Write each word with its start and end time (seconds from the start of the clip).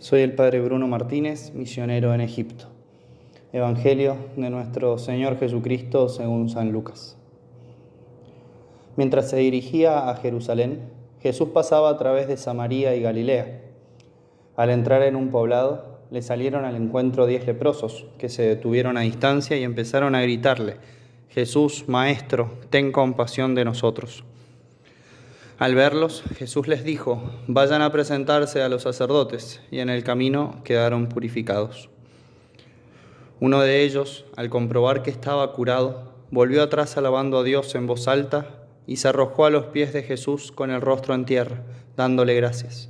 Soy 0.00 0.22
el 0.22 0.32
Padre 0.32 0.62
Bruno 0.62 0.88
Martínez, 0.88 1.52
misionero 1.52 2.14
en 2.14 2.22
Egipto. 2.22 2.68
Evangelio 3.52 4.16
de 4.34 4.48
nuestro 4.48 4.96
Señor 4.96 5.38
Jesucristo 5.38 6.08
según 6.08 6.48
San 6.48 6.72
Lucas. 6.72 7.18
Mientras 8.96 9.28
se 9.28 9.36
dirigía 9.36 10.08
a 10.08 10.16
Jerusalén, 10.16 10.88
Jesús 11.20 11.50
pasaba 11.50 11.90
a 11.90 11.98
través 11.98 12.28
de 12.28 12.38
Samaria 12.38 12.96
y 12.96 13.02
Galilea. 13.02 13.60
Al 14.56 14.70
entrar 14.70 15.02
en 15.02 15.16
un 15.16 15.28
poblado, 15.28 15.98
le 16.10 16.22
salieron 16.22 16.64
al 16.64 16.76
encuentro 16.76 17.26
diez 17.26 17.46
leprosos, 17.46 18.06
que 18.16 18.30
se 18.30 18.44
detuvieron 18.44 18.96
a 18.96 19.02
distancia 19.02 19.58
y 19.58 19.64
empezaron 19.64 20.14
a 20.14 20.22
gritarle, 20.22 20.76
Jesús, 21.28 21.84
Maestro, 21.88 22.54
ten 22.70 22.90
compasión 22.90 23.54
de 23.54 23.66
nosotros. 23.66 24.24
Al 25.60 25.74
verlos, 25.74 26.22
Jesús 26.38 26.68
les 26.68 26.84
dijo, 26.84 27.22
vayan 27.46 27.82
a 27.82 27.92
presentarse 27.92 28.62
a 28.62 28.70
los 28.70 28.84
sacerdotes, 28.84 29.60
y 29.70 29.80
en 29.80 29.90
el 29.90 30.02
camino 30.02 30.62
quedaron 30.64 31.10
purificados. 31.10 31.90
Uno 33.40 33.60
de 33.60 33.84
ellos, 33.84 34.24
al 34.38 34.48
comprobar 34.48 35.02
que 35.02 35.10
estaba 35.10 35.52
curado, 35.52 36.14
volvió 36.30 36.62
atrás 36.62 36.96
alabando 36.96 37.38
a 37.38 37.42
Dios 37.42 37.74
en 37.74 37.86
voz 37.86 38.08
alta 38.08 38.46
y 38.86 38.96
se 38.96 39.08
arrojó 39.08 39.44
a 39.44 39.50
los 39.50 39.66
pies 39.66 39.92
de 39.92 40.02
Jesús 40.02 40.50
con 40.50 40.70
el 40.70 40.80
rostro 40.80 41.14
en 41.14 41.26
tierra, 41.26 41.62
dándole 41.94 42.34
gracias. 42.36 42.88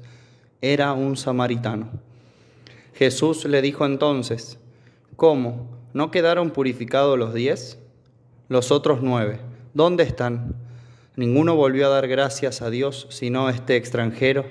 Era 0.60 0.92
un 0.92 1.16
samaritano. 1.16 1.90
Jesús 2.94 3.46
le 3.46 3.62
dijo 3.62 3.84
entonces, 3.84 4.60
¿cómo? 5.16 5.66
¿No 5.92 6.12
quedaron 6.12 6.52
purificados 6.52 7.18
los 7.18 7.34
diez? 7.34 7.80
Los 8.48 8.70
otros 8.70 9.00
nueve, 9.02 9.40
¿dónde 9.74 10.04
están? 10.04 10.69
Ninguno 11.16 11.56
volvió 11.56 11.86
a 11.86 11.90
dar 11.90 12.06
gracias 12.08 12.62
a 12.62 12.70
Dios 12.70 13.06
sino 13.10 13.48
este 13.48 13.76
extranjero, 13.76 14.44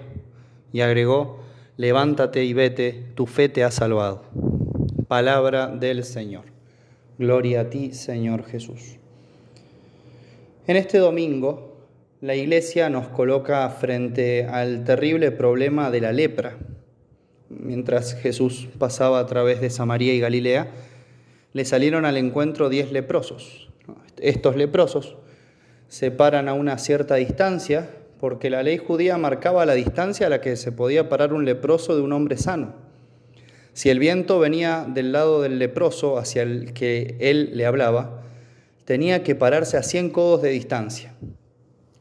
y 0.74 0.82
agregó, 0.82 1.40
levántate 1.78 2.44
y 2.44 2.54
vete, 2.54 3.06
tu 3.16 3.26
fe 3.26 3.50
te 3.50 3.64
ha 3.64 3.72
salvado. 3.72 4.24
Palabra 5.08 5.68
del 5.68 6.04
Señor. 6.04 6.44
Gloria 7.18 7.62
a 7.62 7.70
ti, 7.70 7.94
Señor 7.94 8.46
Jesús. 8.46 8.98
En 10.68 10.76
este 10.76 11.00
domingo, 11.00 11.78
la 12.22 12.36
Iglesia 12.36 12.90
nos 12.90 13.08
coloca 13.08 13.68
frente 13.70 14.46
al 14.46 14.84
terrible 14.84 15.32
problema 15.32 15.90
de 15.90 16.02
la 16.02 16.12
lepra. 16.12 16.58
Mientras 17.50 18.14
Jesús 18.14 18.68
pasaba 18.78 19.20
a 19.20 19.26
través 19.26 19.62
de 19.62 19.70
Samaria 19.70 20.14
y 20.14 20.20
Galilea, 20.20 20.68
le 21.54 21.66
salieron 21.66 22.06
al 22.06 22.18
encuentro 22.18 22.70
diez 22.70 22.92
leprosos. 22.92 23.70
Estos 24.20 24.56
leprosos 24.56 25.16
paran 26.12 26.48
a 26.48 26.54
una 26.54 26.78
cierta 26.78 27.16
distancia, 27.16 27.90
porque 28.20 28.50
la 28.50 28.64
ley 28.64 28.78
judía 28.78 29.18
marcaba 29.18 29.66
la 29.66 29.74
distancia 29.74 30.28
a 30.28 30.30
la 30.30 30.42
que 30.42 30.56
se 30.56 30.72
podía 30.72 31.10
parar 31.10 31.34
un 31.34 31.46
leproso 31.46 31.96
de 31.96 32.02
un 32.02 32.14
hombre 32.14 32.38
sano. 32.38 32.74
Si 33.74 33.90
el 33.90 34.00
viento 34.00 34.40
venía 34.40 34.86
del 34.88 35.12
lado 35.12 35.42
del 35.42 35.58
leproso 35.58 36.18
hacia 36.18 36.42
el 36.42 36.74
que 36.74 37.16
él 37.20 37.52
le 37.54 37.66
hablaba, 37.66 38.24
tenía 38.86 39.24
que 39.24 39.36
pararse 39.36 39.78
a 39.78 39.84
100 39.84 40.10
codos 40.10 40.42
de 40.42 40.50
distancia. 40.50 41.14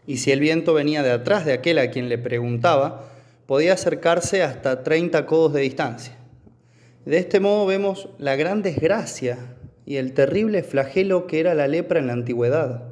Y 0.06 0.16
si 0.16 0.32
el 0.32 0.40
viento 0.40 0.74
venía 0.74 1.02
de 1.02 1.12
atrás 1.12 1.44
de 1.44 1.52
aquel 1.52 1.78
a 1.78 1.90
quien 1.90 2.08
le 2.08 2.18
preguntaba, 2.18 3.04
podía 3.46 3.74
acercarse 3.74 4.42
hasta 4.42 4.82
30 4.82 5.24
codos 5.26 5.52
de 5.52 5.60
distancia. 5.60 6.16
De 7.04 7.18
este 7.18 7.40
modo 7.40 7.64
vemos 7.64 8.08
la 8.18 8.36
gran 8.36 8.62
desgracia 8.62 9.38
y 9.86 9.96
el 9.96 10.12
terrible 10.14 10.62
flagelo 10.62 11.26
que 11.26 11.40
era 11.40 11.54
la 11.54 11.68
lepra 11.68 12.00
en 12.00 12.08
la 12.08 12.12
antigüedad. 12.14 12.87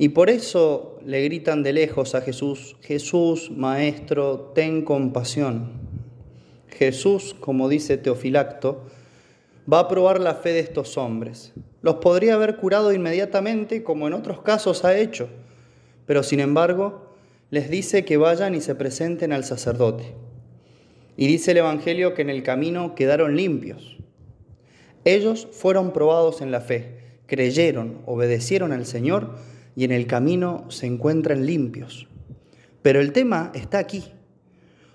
Y 0.00 0.08
por 0.08 0.30
eso 0.30 0.98
le 1.04 1.22
gritan 1.24 1.62
de 1.62 1.74
lejos 1.74 2.14
a 2.14 2.22
Jesús, 2.22 2.74
Jesús, 2.80 3.50
Maestro, 3.54 4.50
ten 4.54 4.82
compasión. 4.82 5.72
Jesús, 6.68 7.36
como 7.38 7.68
dice 7.68 7.98
Teofilacto, 7.98 8.86
va 9.70 9.80
a 9.80 9.88
probar 9.88 10.18
la 10.18 10.36
fe 10.36 10.54
de 10.54 10.60
estos 10.60 10.96
hombres. 10.96 11.52
Los 11.82 11.96
podría 11.96 12.32
haber 12.32 12.56
curado 12.56 12.94
inmediatamente, 12.94 13.82
como 13.82 14.06
en 14.06 14.14
otros 14.14 14.40
casos 14.40 14.86
ha 14.86 14.96
hecho, 14.96 15.28
pero 16.06 16.22
sin 16.22 16.40
embargo 16.40 17.14
les 17.50 17.68
dice 17.68 18.06
que 18.06 18.16
vayan 18.16 18.54
y 18.54 18.62
se 18.62 18.74
presenten 18.74 19.34
al 19.34 19.44
sacerdote. 19.44 20.14
Y 21.18 21.26
dice 21.26 21.50
el 21.50 21.58
Evangelio 21.58 22.14
que 22.14 22.22
en 22.22 22.30
el 22.30 22.42
camino 22.42 22.94
quedaron 22.94 23.36
limpios. 23.36 23.98
Ellos 25.04 25.46
fueron 25.52 25.92
probados 25.92 26.40
en 26.40 26.52
la 26.52 26.62
fe, 26.62 27.18
creyeron, 27.26 28.00
obedecieron 28.06 28.72
al 28.72 28.86
Señor, 28.86 29.49
y 29.76 29.84
en 29.84 29.92
el 29.92 30.06
camino 30.06 30.64
se 30.68 30.86
encuentran 30.86 31.46
limpios. 31.46 32.08
Pero 32.82 33.00
el 33.00 33.12
tema 33.12 33.52
está 33.54 33.78
aquí. 33.78 34.04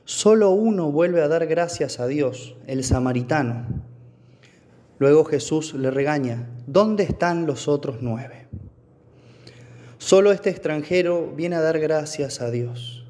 Solo 0.04 0.52
uno 0.52 0.92
vuelve 0.92 1.22
a 1.22 1.28
dar 1.28 1.48
gracias 1.48 2.00
a 2.00 2.08
Dios, 2.08 2.56
el 2.68 2.84
samaritano. 2.84 3.66
Luego 5.00 5.26
Jesús 5.26 5.74
le 5.74 5.92
regaña, 5.92 6.48
¿dónde 6.68 7.04
están 7.04 7.46
los 7.46 7.68
otros 7.68 7.98
nueve? 8.02 8.48
Solo 9.98 10.32
este 10.32 10.52
extranjero 10.52 11.34
viene 11.36 11.56
a 11.56 11.62
dar 11.62 11.80
gracias 11.80 12.40
a 12.42 12.52
Dios. 12.52 13.06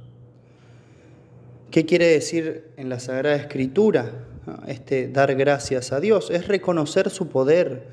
¿Qué 1.69 1.85
quiere 1.85 2.07
decir 2.07 2.71
en 2.77 2.87
la 2.87 2.99
Sagrada 2.99 3.35
Escritura 3.35 4.25
este 4.67 5.09
dar 5.09 5.35
gracias 5.35 5.91
a 5.91 5.99
Dios? 5.99 6.31
Es 6.31 6.47
reconocer 6.47 7.09
su 7.09 7.27
poder, 7.27 7.87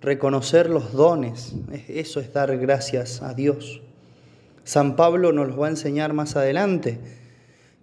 reconocer 0.00 0.70
los 0.70 0.92
dones, 0.92 1.54
eso 1.88 2.20
es 2.20 2.32
dar 2.32 2.56
gracias 2.58 3.22
a 3.22 3.34
Dios. 3.34 3.80
San 4.64 4.96
Pablo 4.96 5.32
nos 5.32 5.48
lo 5.48 5.56
va 5.56 5.68
a 5.68 5.70
enseñar 5.70 6.12
más 6.12 6.36
adelante, 6.36 6.98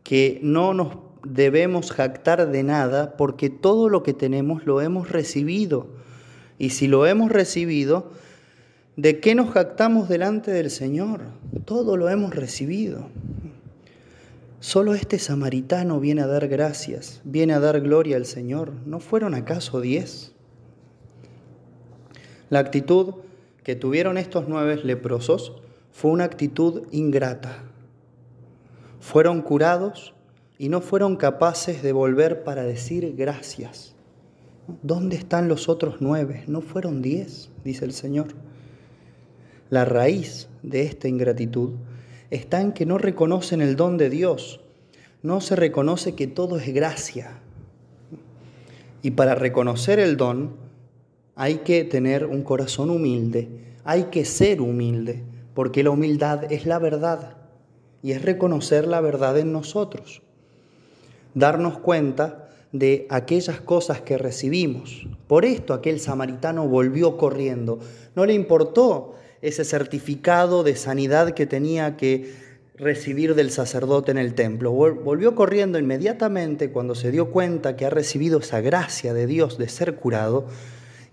que 0.03 0.39
no 0.43 0.73
nos 0.73 0.97
debemos 1.25 1.91
jactar 1.91 2.51
de 2.51 2.63
nada 2.63 3.15
porque 3.15 3.49
todo 3.49 3.89
lo 3.89 4.03
que 4.03 4.13
tenemos 4.13 4.65
lo 4.65 4.81
hemos 4.81 5.09
recibido. 5.09 5.87
Y 6.59 6.71
si 6.71 6.87
lo 6.87 7.07
hemos 7.07 7.31
recibido, 7.31 8.11
¿de 8.97 9.19
qué 9.19 9.33
nos 9.33 9.51
jactamos 9.51 10.09
delante 10.09 10.51
del 10.51 10.69
Señor? 10.69 11.21
Todo 11.65 11.97
lo 11.97 12.09
hemos 12.09 12.35
recibido. 12.35 13.09
Solo 14.59 14.93
este 14.93 15.19
samaritano 15.19 15.99
viene 15.99 16.21
a 16.21 16.27
dar 16.27 16.47
gracias, 16.47 17.21
viene 17.23 17.53
a 17.53 17.59
dar 17.59 17.81
gloria 17.81 18.15
al 18.15 18.25
Señor. 18.25 18.71
¿No 18.85 18.99
fueron 18.99 19.33
acaso 19.33 19.81
diez? 19.81 20.33
La 22.53 22.59
actitud 22.59 23.15
que 23.63 23.75
tuvieron 23.75 24.19
estos 24.19 24.47
nueve 24.47 24.79
leprosos 24.83 25.53
fue 25.91 26.11
una 26.11 26.25
actitud 26.25 26.83
ingrata. 26.91 27.63
Fueron 28.99 29.41
curados 29.41 30.13
y 30.59 30.69
no 30.69 30.79
fueron 30.79 31.15
capaces 31.15 31.81
de 31.81 31.93
volver 31.93 32.43
para 32.43 32.61
decir 32.61 33.15
gracias. 33.17 33.95
¿Dónde 34.83 35.15
están 35.15 35.47
los 35.47 35.67
otros 35.67 35.95
nueve? 35.99 36.43
No 36.45 36.61
fueron 36.61 37.01
diez, 37.01 37.49
dice 37.63 37.85
el 37.85 37.91
Señor. 37.91 38.27
La 39.71 39.83
raíz 39.83 40.47
de 40.61 40.83
esta 40.83 41.07
ingratitud 41.07 41.71
está 42.29 42.61
en 42.61 42.73
que 42.73 42.85
no 42.85 42.99
reconocen 42.99 43.61
el 43.61 43.75
don 43.75 43.97
de 43.97 44.11
Dios, 44.11 44.61
no 45.23 45.41
se 45.41 45.55
reconoce 45.55 46.13
que 46.13 46.27
todo 46.27 46.59
es 46.59 46.71
gracia. 46.71 47.39
Y 49.01 49.09
para 49.09 49.33
reconocer 49.33 49.97
el 49.97 50.17
don 50.17 50.61
hay 51.35 51.55
que 51.59 51.83
tener 51.83 52.25
un 52.25 52.43
corazón 52.43 52.89
humilde, 52.89 53.49
hay 53.83 54.05
que 54.05 54.25
ser 54.25 54.61
humilde, 54.61 55.23
porque 55.53 55.83
la 55.83 55.91
humildad 55.91 56.51
es 56.51 56.65
la 56.65 56.79
verdad 56.79 57.37
y 58.01 58.11
es 58.11 58.21
reconocer 58.21 58.87
la 58.87 59.01
verdad 59.01 59.37
en 59.37 59.51
nosotros. 59.51 60.21
Darnos 61.33 61.79
cuenta 61.79 62.49
de 62.71 63.07
aquellas 63.09 63.61
cosas 63.61 64.01
que 64.01 64.17
recibimos. 64.17 65.07
Por 65.27 65.45
esto 65.45 65.73
aquel 65.73 65.99
samaritano 65.99 66.67
volvió 66.67 67.17
corriendo. 67.17 67.79
No 68.15 68.25
le 68.25 68.33
importó 68.33 69.15
ese 69.41 69.63
certificado 69.63 70.63
de 70.63 70.75
sanidad 70.75 71.31
que 71.31 71.45
tenía 71.45 71.97
que 71.97 72.33
recibir 72.75 73.35
del 73.35 73.51
sacerdote 73.51 74.11
en 74.11 74.17
el 74.17 74.33
templo. 74.33 74.71
Volvió 74.71 75.35
corriendo 75.35 75.77
inmediatamente 75.77 76.71
cuando 76.71 76.95
se 76.95 77.11
dio 77.11 77.29
cuenta 77.29 77.75
que 77.75 77.85
ha 77.85 77.89
recibido 77.89 78.39
esa 78.39 78.61
gracia 78.61 79.13
de 79.13 79.27
Dios 79.27 79.57
de 79.57 79.69
ser 79.69 79.95
curado 79.95 80.47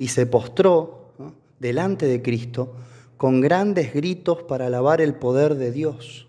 y 0.01 0.09
se 0.09 0.25
postró 0.25 1.13
delante 1.59 2.07
de 2.07 2.23
Cristo 2.23 2.73
con 3.19 3.43
grandes 3.43 3.93
gritos 3.93 4.43
para 4.43 4.67
alabar 4.67 5.03
el 5.03 5.15
poder 5.15 5.57
de 5.57 5.71
Dios. 5.71 6.27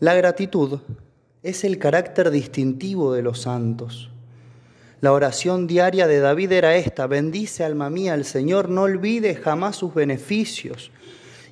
La 0.00 0.14
gratitud 0.14 0.80
es 1.42 1.62
el 1.64 1.76
carácter 1.76 2.30
distintivo 2.30 3.12
de 3.12 3.20
los 3.20 3.42
santos. 3.42 4.08
La 5.02 5.12
oración 5.12 5.66
diaria 5.66 6.06
de 6.06 6.20
David 6.20 6.52
era 6.52 6.76
esta, 6.76 7.06
bendice 7.06 7.62
alma 7.62 7.90
mía 7.90 8.14
al 8.14 8.24
Señor, 8.24 8.70
no 8.70 8.82
olvide 8.82 9.34
jamás 9.34 9.76
sus 9.76 9.92
beneficios, 9.92 10.90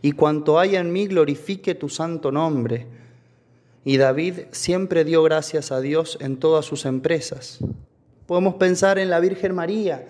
y 0.01 0.13
cuanto 0.13 0.59
haya 0.59 0.81
en 0.81 0.91
mí 0.91 1.07
glorifique 1.07 1.75
tu 1.75 1.91
santo 1.91 2.33
nombre. 2.33 2.87
Y 3.85 3.99
David 3.99 4.41
siempre 4.53 5.05
dio 5.05 5.23
gracias 5.23 5.71
a 5.71 5.83
Dios 5.83 6.17
en 6.23 6.39
todas 6.39 6.65
sus 6.65 6.87
empresas. 6.87 7.61
Podemos 8.29 8.57
pensar 8.57 8.99
en 8.99 9.09
la 9.09 9.21
Virgen 9.21 9.55
María. 9.55 10.05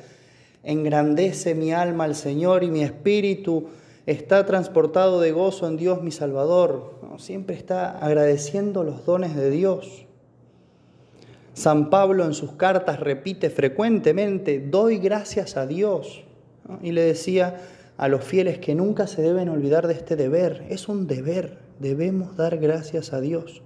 Engrandece 0.64 1.54
mi 1.54 1.70
alma 1.70 2.02
al 2.02 2.16
Señor 2.16 2.64
y 2.64 2.68
mi 2.68 2.82
espíritu 2.82 3.68
está 4.06 4.44
transportado 4.44 5.20
de 5.20 5.30
gozo 5.30 5.68
en 5.68 5.76
Dios 5.76 6.02
mi 6.02 6.10
Salvador. 6.10 6.94
Siempre 7.18 7.54
está 7.54 7.96
agradeciendo 7.96 8.82
los 8.82 9.06
dones 9.06 9.36
de 9.36 9.50
Dios. 9.50 10.04
San 11.54 11.90
Pablo 11.90 12.24
en 12.24 12.34
sus 12.34 12.54
cartas 12.54 12.98
repite 12.98 13.50
frecuentemente, 13.50 14.58
doy 14.58 14.98
gracias 14.98 15.56
a 15.56 15.68
Dios. 15.68 16.24
Y 16.82 16.90
le 16.90 17.02
decía 17.02 17.60
a 17.98 18.08
los 18.08 18.24
fieles 18.24 18.58
que 18.58 18.74
nunca 18.74 19.06
se 19.06 19.22
deben 19.22 19.48
olvidar 19.48 19.86
de 19.86 19.94
este 19.94 20.16
deber. 20.16 20.66
Es 20.70 20.88
un 20.88 21.06
deber, 21.06 21.58
debemos 21.78 22.36
dar 22.36 22.58
gracias 22.58 23.12
a 23.12 23.20
Dios. 23.20 23.62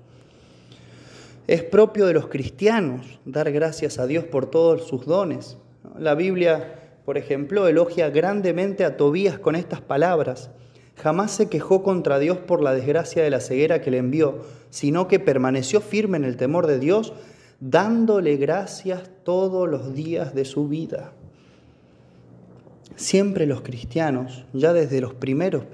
Es 1.48 1.64
propio 1.64 2.06
de 2.06 2.14
los 2.14 2.28
cristianos 2.28 3.18
dar 3.24 3.50
gracias 3.50 3.98
a 3.98 4.06
Dios 4.06 4.24
por 4.24 4.46
todos 4.46 4.86
sus 4.86 5.06
dones. 5.06 5.56
La 5.98 6.14
Biblia, 6.14 7.00
por 7.04 7.18
ejemplo, 7.18 7.66
elogia 7.66 8.10
grandemente 8.10 8.84
a 8.84 8.96
Tobías 8.96 9.40
con 9.40 9.56
estas 9.56 9.80
palabras. 9.80 10.50
Jamás 10.96 11.32
se 11.32 11.48
quejó 11.48 11.82
contra 11.82 12.20
Dios 12.20 12.38
por 12.38 12.62
la 12.62 12.72
desgracia 12.72 13.24
de 13.24 13.30
la 13.30 13.40
ceguera 13.40 13.80
que 13.80 13.90
le 13.90 13.98
envió, 13.98 14.42
sino 14.70 15.08
que 15.08 15.18
permaneció 15.18 15.80
firme 15.80 16.16
en 16.16 16.24
el 16.24 16.36
temor 16.36 16.68
de 16.68 16.78
Dios 16.78 17.12
dándole 17.58 18.36
gracias 18.36 19.10
todos 19.24 19.68
los 19.68 19.94
días 19.94 20.34
de 20.34 20.44
su 20.44 20.68
vida. 20.68 21.12
Siempre 22.94 23.46
los 23.46 23.62
cristianos, 23.62 24.44
ya 24.52 24.72
desde 24.72 25.00
los 25.00 25.14
primeros, 25.14 25.64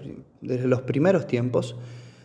desde 0.41 0.67
los 0.67 0.83
primeros 0.83 1.27
tiempos, 1.27 1.77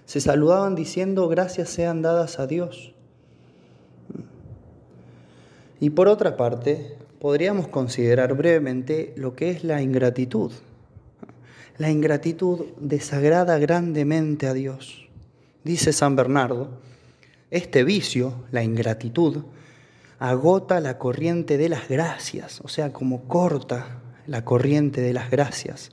se 0.05 0.21
saludaban 0.21 0.75
diciendo 0.75 1.27
gracias 1.27 1.69
sean 1.69 2.01
dadas 2.01 2.39
a 2.39 2.47
Dios. 2.47 2.92
Y 5.83 5.89
por 5.89 6.07
otra 6.07 6.38
parte, 6.38 6.95
podríamos 7.19 7.68
considerar 7.68 8.35
brevemente 8.35 9.13
lo 9.18 9.35
que 9.35 9.50
es 9.50 9.65
la 9.65 9.81
ingratitud. 9.81 10.50
La 11.77 11.91
ingratitud 11.91 12.68
desagrada 12.80 13.57
grandemente 13.57 14.47
a 14.47 14.53
Dios. 14.53 15.09
Dice 15.65 15.91
San 15.91 16.15
Bernardo, 16.15 16.69
este 17.51 17.83
vicio, 17.83 18.45
la 18.53 18.63
ingratitud, 18.63 19.44
agota 20.19 20.80
la 20.80 20.97
corriente 20.97 21.57
de 21.57 21.68
las 21.68 21.89
gracias, 21.89 22.62
o 22.62 22.69
sea, 22.69 22.94
como 22.94 23.27
corta 23.27 24.00
la 24.25 24.45
corriente 24.45 25.01
de 25.01 25.12
las 25.12 25.29
gracias, 25.29 25.91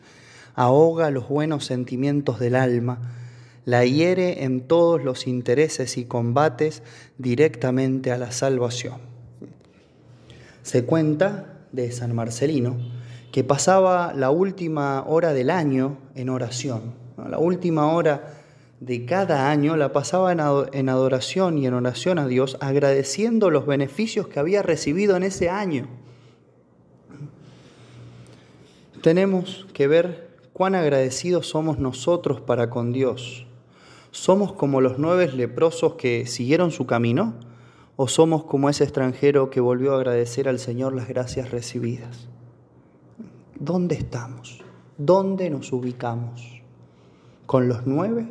ahoga 0.54 1.10
los 1.10 1.28
buenos 1.28 1.64
sentimientos 1.64 2.38
del 2.38 2.54
alma, 2.54 3.10
la 3.64 3.84
hiere 3.84 4.44
en 4.44 4.60
todos 4.60 5.02
los 5.02 5.26
intereses 5.26 5.96
y 5.96 6.04
combates 6.04 6.84
directamente 7.18 8.12
a 8.12 8.18
la 8.18 8.30
salvación. 8.30 9.09
Se 10.62 10.84
cuenta 10.84 11.60
de 11.72 11.92
San 11.92 12.14
Marcelino 12.14 12.76
que 13.32 13.44
pasaba 13.44 14.12
la 14.14 14.30
última 14.30 15.04
hora 15.06 15.32
del 15.32 15.50
año 15.50 15.98
en 16.14 16.28
oración, 16.28 16.94
la 17.28 17.38
última 17.38 17.92
hora 17.92 18.40
de 18.80 19.04
cada 19.04 19.50
año 19.50 19.76
la 19.76 19.92
pasaba 19.92 20.32
en 20.32 20.88
adoración 20.88 21.58
y 21.58 21.66
en 21.66 21.74
oración 21.74 22.18
a 22.18 22.26
Dios, 22.26 22.56
agradeciendo 22.60 23.50
los 23.50 23.66
beneficios 23.66 24.26
que 24.26 24.40
había 24.40 24.62
recibido 24.62 25.16
en 25.16 25.22
ese 25.22 25.50
año. 25.50 25.86
Tenemos 29.02 29.66
que 29.74 29.86
ver 29.86 30.30
cuán 30.54 30.74
agradecidos 30.74 31.46
somos 31.46 31.78
nosotros 31.78 32.40
para 32.40 32.70
con 32.70 32.92
Dios. 32.92 33.46
¿Somos 34.10 34.52
como 34.54 34.80
los 34.80 34.98
nueve 34.98 35.30
leprosos 35.30 35.94
que 35.94 36.26
siguieron 36.26 36.70
su 36.70 36.86
camino? 36.86 37.34
¿O 38.02 38.08
somos 38.08 38.44
como 38.44 38.70
ese 38.70 38.82
extranjero 38.84 39.50
que 39.50 39.60
volvió 39.60 39.92
a 39.92 39.96
agradecer 39.96 40.48
al 40.48 40.58
Señor 40.58 40.94
las 40.94 41.06
gracias 41.06 41.50
recibidas? 41.50 42.28
¿Dónde 43.58 43.94
estamos? 43.94 44.62
¿Dónde 44.96 45.50
nos 45.50 45.70
ubicamos? 45.70 46.62
¿Con 47.44 47.68
los 47.68 47.86
nueve 47.86 48.26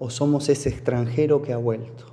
o 0.00 0.10
somos 0.10 0.48
ese 0.48 0.70
extranjero 0.70 1.40
que 1.40 1.52
ha 1.52 1.56
vuelto. 1.56 2.06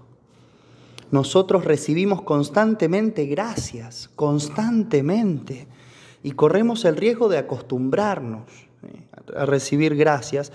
Nosotros 1.09 1.65
recibimos 1.65 2.21
constantemente 2.21 3.25
gracias, 3.25 4.11
constantemente, 4.15 5.67
y 6.21 6.33
corremos 6.33 6.85
el 6.85 6.95
riesgo 6.95 7.27
de 7.27 7.39
acostumbrarnos 7.39 8.43
eh, 8.83 9.07
a 9.35 9.47
recibir 9.47 9.95
gracias 9.95 10.51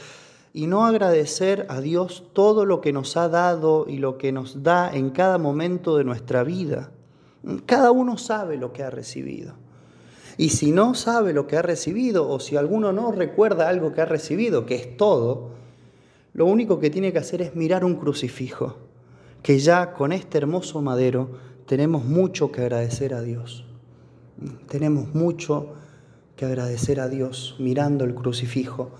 y 0.56 0.68
no 0.68 0.86
agradecer 0.86 1.66
a 1.68 1.82
Dios 1.82 2.24
todo 2.32 2.64
lo 2.64 2.80
que 2.80 2.90
nos 2.90 3.18
ha 3.18 3.28
dado 3.28 3.84
y 3.86 3.98
lo 3.98 4.16
que 4.16 4.32
nos 4.32 4.62
da 4.62 4.90
en 4.90 5.10
cada 5.10 5.36
momento 5.36 5.98
de 5.98 6.04
nuestra 6.04 6.44
vida. 6.44 6.92
Cada 7.66 7.90
uno 7.90 8.16
sabe 8.16 8.56
lo 8.56 8.72
que 8.72 8.82
ha 8.82 8.88
recibido. 8.88 9.52
Y 10.38 10.48
si 10.48 10.72
no 10.72 10.94
sabe 10.94 11.34
lo 11.34 11.46
que 11.46 11.58
ha 11.58 11.62
recibido, 11.62 12.26
o 12.26 12.40
si 12.40 12.56
alguno 12.56 12.90
no 12.94 13.12
recuerda 13.12 13.68
algo 13.68 13.92
que 13.92 14.00
ha 14.00 14.06
recibido, 14.06 14.64
que 14.64 14.76
es 14.76 14.96
todo, 14.96 15.50
lo 16.32 16.46
único 16.46 16.80
que 16.80 16.88
tiene 16.88 17.12
que 17.12 17.18
hacer 17.18 17.42
es 17.42 17.54
mirar 17.54 17.84
un 17.84 17.96
crucifijo, 17.96 18.78
que 19.42 19.58
ya 19.58 19.92
con 19.92 20.10
este 20.10 20.38
hermoso 20.38 20.80
madero 20.80 21.32
tenemos 21.66 22.06
mucho 22.06 22.50
que 22.50 22.62
agradecer 22.62 23.12
a 23.12 23.20
Dios. 23.20 23.66
Tenemos 24.70 25.14
mucho 25.14 25.74
que 26.34 26.46
agradecer 26.46 26.98
a 26.98 27.08
Dios 27.08 27.56
mirando 27.58 28.06
el 28.06 28.14
crucifijo, 28.14 28.92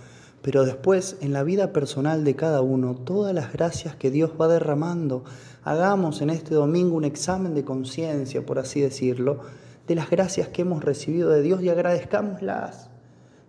pero 0.47 0.65
después 0.65 1.17
en 1.23 1.33
la 1.33 1.43
vida 1.43 1.73
personal 1.73 2.23
de 2.23 2.37
cada 2.37 2.61
uno, 2.61 2.95
todas 2.95 3.35
las 3.35 3.53
gracias 3.53 3.97
que 3.97 4.13
Dios 4.13 4.31
va 4.41 4.47
derramando, 4.47 5.25
hagamos 5.65 6.21
en 6.21 6.31
este 6.31 6.55
domingo 6.55 6.95
un 6.95 7.03
examen 7.03 7.53
de 7.53 7.65
conciencia, 7.65 8.47
por 8.47 8.61
así 8.61 8.81
decirlo, 8.81 9.41
de 9.89 9.97
las 9.97 10.09
gracias 10.09 10.47
que 10.47 10.63
hemos 10.63 10.85
recibido 10.85 11.31
de 11.31 11.43
Dios 11.43 11.63
y 11.63 11.69
agradezcámoslas 11.69 12.91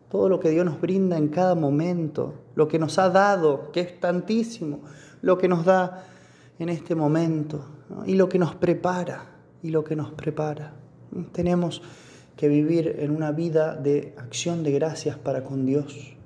todo 0.09 0.27
lo 0.27 0.39
que 0.39 0.49
Dios 0.49 0.65
nos 0.65 0.81
brinda 0.81 1.19
en 1.19 1.27
cada 1.27 1.53
momento, 1.53 2.33
lo 2.55 2.67
que 2.67 2.79
nos 2.79 2.97
ha 2.97 3.11
dado, 3.11 3.71
que 3.71 3.81
es 3.81 3.99
tantísimo, 3.99 4.79
lo 5.21 5.37
que 5.37 5.47
nos 5.47 5.65
da 5.65 6.03
en 6.57 6.69
este 6.69 6.95
momento 6.95 7.63
y 8.07 8.15
lo 8.15 8.27
que 8.27 8.39
nos 8.39 8.55
prepara, 8.55 9.35
y 9.61 9.69
lo 9.69 9.83
que 9.83 9.95
nos 9.95 10.13
prepara. 10.13 10.73
Tenemos 11.31 11.83
que 12.35 12.47
vivir 12.47 12.95
en 12.97 13.11
una 13.11 13.31
vida 13.31 13.75
de 13.75 14.15
acción 14.17 14.63
de 14.63 14.71
gracias 14.71 15.15
para 15.15 15.43
con 15.43 15.67
Dios. 15.67 16.16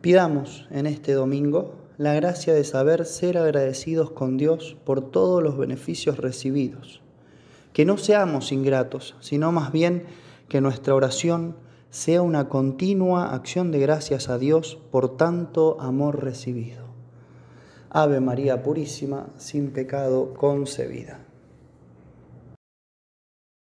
Pidamos 0.00 0.66
en 0.70 0.86
este 0.86 1.12
domingo 1.12 1.74
la 1.98 2.14
gracia 2.14 2.54
de 2.54 2.64
saber 2.64 3.04
ser 3.04 3.36
agradecidos 3.36 4.10
con 4.10 4.38
Dios 4.38 4.78
por 4.84 5.10
todos 5.10 5.42
los 5.42 5.58
beneficios 5.58 6.16
recibidos. 6.16 7.02
Que 7.74 7.84
no 7.84 7.98
seamos 7.98 8.50
ingratos, 8.50 9.14
sino 9.20 9.52
más 9.52 9.72
bien 9.72 10.04
que 10.48 10.62
nuestra 10.62 10.94
oración 10.94 11.54
sea 11.90 12.22
una 12.22 12.48
continua 12.48 13.34
acción 13.34 13.70
de 13.72 13.80
gracias 13.80 14.30
a 14.30 14.38
Dios 14.38 14.78
por 14.90 15.18
tanto 15.18 15.78
amor 15.80 16.24
recibido. 16.24 16.86
Ave 17.90 18.20
María 18.20 18.62
Purísima, 18.62 19.26
sin 19.36 19.70
pecado 19.70 20.32
concebida. 20.32 21.29